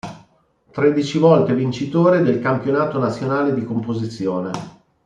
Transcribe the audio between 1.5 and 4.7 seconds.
vincitore del campionato nazionale di composizione.